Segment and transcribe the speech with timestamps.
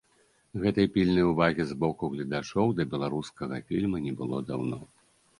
[0.61, 4.81] Гэткай пільнай увагі з боку гледачоў да беларускага фільма не было даўно.